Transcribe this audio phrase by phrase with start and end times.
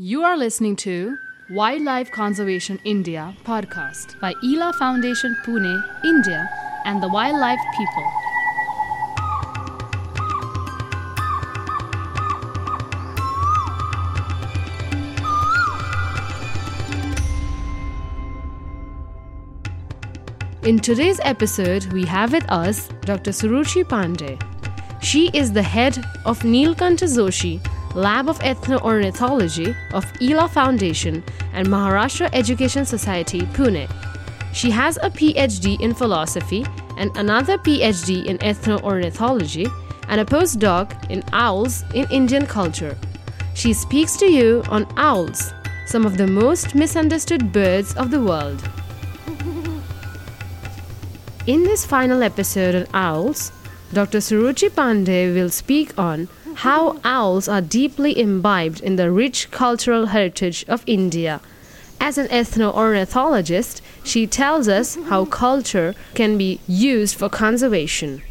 [0.00, 1.18] You are listening to
[1.50, 6.48] Wildlife Conservation India podcast by Ela Foundation Pune, India,
[6.84, 8.12] and the Wildlife People.
[20.62, 23.32] In today's episode, we have with us Dr.
[23.32, 24.40] Suruchi Pandey.
[25.02, 27.60] She is the head of Neelkanta Joshi
[27.94, 33.90] Lab of Ethno-Ornithology of Ela Foundation and Maharashtra Education Society, Pune.
[34.52, 39.66] She has a PhD in philosophy and another PhD in ethno-ornithology
[40.08, 42.96] and a postdoc in owls in Indian culture.
[43.54, 45.52] She speaks to you on owls,
[45.86, 48.62] some of the most misunderstood birds of the world.
[51.46, 53.52] In this final episode on owls,
[53.92, 54.18] Dr.
[54.18, 56.28] Suruchi Pandey will speak on
[56.62, 61.40] how owls are deeply imbibed in the rich cultural heritage of India.
[62.00, 68.22] As an ethno-ornithologist, she tells us how culture can be used for conservation.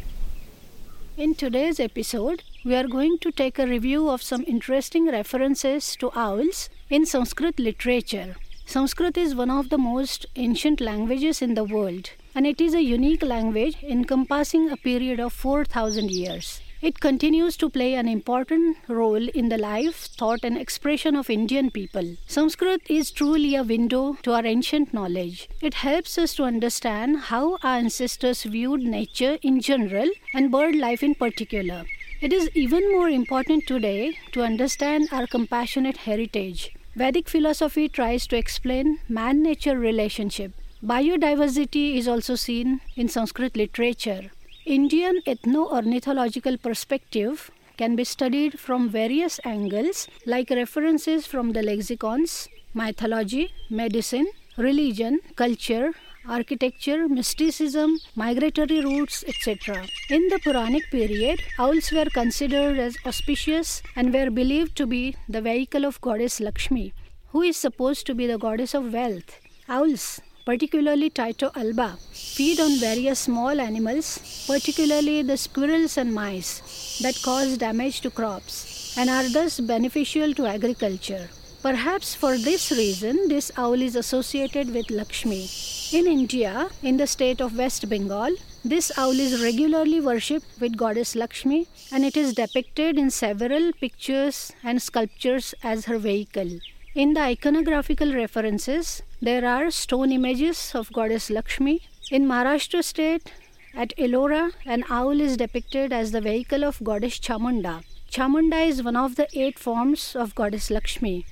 [1.16, 6.10] In today's episode, we are going to take a review of some interesting references to
[6.14, 8.36] owls in Sanskrit literature.
[8.66, 12.82] Sanskrit is one of the most ancient languages in the world, and it is a
[12.82, 16.60] unique language encompassing a period of 4000 years.
[16.80, 21.72] It continues to play an important role in the life, thought, and expression of Indian
[21.72, 22.14] people.
[22.28, 25.48] Sanskrit is truly a window to our ancient knowledge.
[25.60, 31.02] It helps us to understand how our ancestors viewed nature in general and bird life
[31.02, 31.84] in particular.
[32.20, 36.76] It is even more important today to understand our compassionate heritage.
[36.94, 40.52] Vedic philosophy tries to explain man nature relationship.
[40.80, 44.30] Biodiversity is also seen in Sanskrit literature.
[44.68, 53.50] Indian ethno-ornithological perspective can be studied from various angles like references from the lexicons, mythology,
[53.70, 55.92] medicine, religion, culture,
[56.28, 59.86] architecture, mysticism, migratory routes, etc.
[60.10, 65.40] In the Puranic period, owls were considered as auspicious and were believed to be the
[65.40, 66.92] vehicle of goddess Lakshmi,
[67.28, 69.40] who is supposed to be the goddess of wealth.
[69.66, 77.20] Owls particularly Tyto alba, feed on various small animals, particularly the squirrels and mice, that
[77.22, 81.28] cause damage to crops and are thus beneficial to agriculture.
[81.60, 85.46] Perhaps for this reason, this owl is associated with Lakshmi.
[85.92, 88.34] In India, in the state of West Bengal,
[88.64, 94.50] this owl is regularly worshipped with goddess Lakshmi and it is depicted in several pictures
[94.64, 96.58] and sculptures as her vehicle.
[96.94, 101.82] In the iconographical references, there are stone images of goddess Lakshmi.
[102.10, 103.30] In Maharashtra state,
[103.74, 107.84] at Ellora, an owl is depicted as the vehicle of goddess Chamunda.
[108.10, 111.26] Chamunda is one of the eight forms of goddess Lakshmi.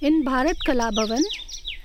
[0.00, 1.22] In Bharat Kalabhavan,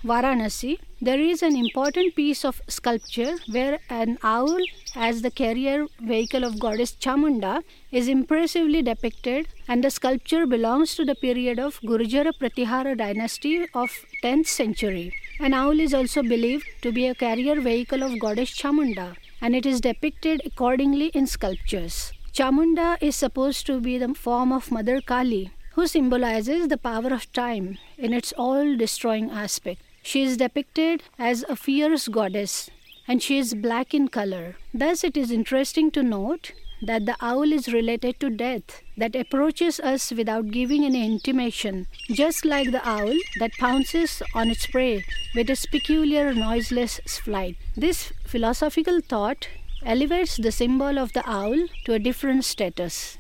[0.04, 4.58] Varanasi, there is an important piece of sculpture where an owl,
[4.96, 11.06] as the carrier vehicle of goddess Chamunda, is impressively depicted, and the sculpture belongs to
[11.06, 13.92] the period of Gurjara Pratihara dynasty of
[14.24, 15.14] 10th century.
[15.40, 19.68] An owl is also believed to be a carrier vehicle of goddess Chamunda, and it
[19.68, 22.12] is depicted accordingly in sculptures.
[22.34, 27.32] Chamunda is supposed to be the form of Mother Kali, who symbolizes the power of
[27.34, 29.84] time in its all destroying aspect.
[30.04, 32.70] She is depicted as a fierce goddess
[33.08, 34.56] and she is black in color.
[34.74, 36.52] Thus, it is interesting to note
[36.82, 42.44] that the owl is related to death that approaches us without giving any intimation, just
[42.44, 47.56] like the owl that pounces on its prey with its peculiar noiseless flight.
[47.76, 49.48] This philosophical thought
[49.86, 53.18] elevates the symbol of the owl to a different status.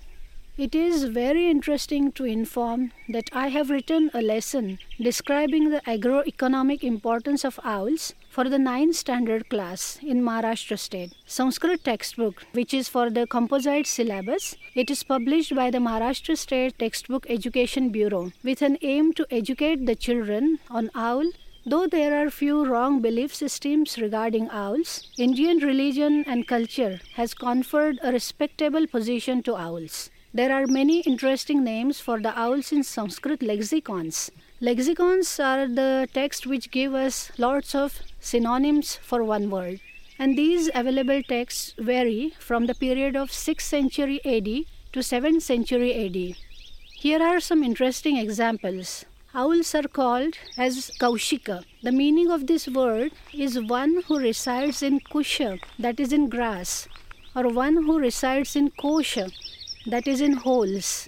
[0.57, 6.83] It is very interesting to inform that I have written a lesson describing the agroeconomic
[6.83, 11.13] importance of owls for the 9th standard class in Maharashtra state.
[11.25, 16.77] Sanskrit textbook, which is for the composite syllabus, it is published by the Maharashtra State
[16.77, 21.31] Textbook Education Bureau with an aim to educate the children on owl
[21.63, 27.99] Though there are few wrong belief systems regarding owls, Indian religion and culture has conferred
[28.01, 30.09] a respectable position to owls.
[30.33, 34.31] There are many interesting names for the owls in Sanskrit lexicons.
[34.61, 39.81] Lexicons are the text which give us lots of synonyms for one word.
[40.17, 44.45] And these available texts vary from the period of 6th century AD
[44.93, 46.37] to 7th century AD.
[46.93, 49.03] Here are some interesting examples.
[49.33, 51.65] Owls are called as Kaushika.
[51.83, 56.87] The meaning of this word is one who resides in Kusha, that is in grass,
[57.35, 59.29] or one who resides in Kosha,
[59.85, 61.07] that is in holes.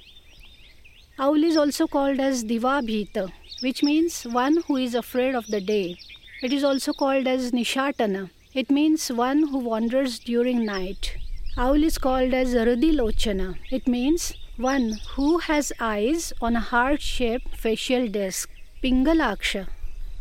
[1.20, 3.32] Owl is also called as Divabhita,
[3.62, 5.98] which means one who is afraid of the day.
[6.42, 8.30] It is also called as Nishatana.
[8.54, 11.18] It means one who wanders during night.
[11.56, 13.58] Owl is called as Radilochana.
[13.72, 18.50] It means one who has eyes on a heart-shaped facial disc.
[18.84, 19.68] Pingalaksha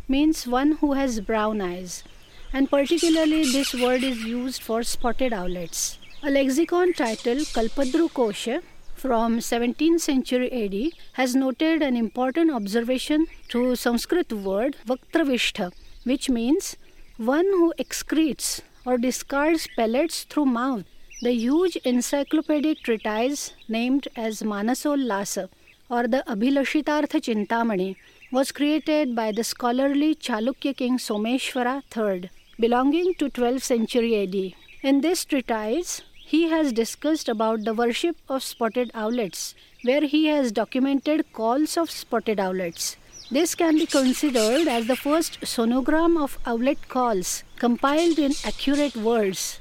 [0.07, 2.03] means one who has brown eyes.
[2.51, 5.97] And particularly this word is used for spotted owlets.
[6.25, 8.61] A lexicon titled Kalpadru Kosha
[8.95, 15.73] from 17th century AD has noted an important observation to Sanskrit word Vaktravishtha,
[16.05, 16.77] which means
[17.17, 20.85] one who excretes or discards pellets through mouth.
[21.21, 25.49] The huge encyclopedic treatise named as Manasollasa
[25.89, 27.97] or the Abhilashitartha Chintamani
[28.31, 34.53] was created by the scholarly Chalukya king Someshwara III, belonging to 12th century AD.
[34.83, 36.01] In this treatise,
[36.33, 41.89] he has discussed about the worship of spotted owlets, where he has documented calls of
[41.89, 42.95] spotted owlets.
[43.31, 49.59] This can be considered as the first sonogram of owlet calls compiled in accurate words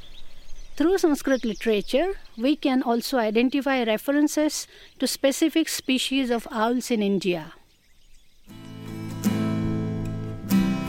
[0.77, 4.67] through Sanskrit literature, we can also identify references
[4.99, 7.53] to specific species of owls in India.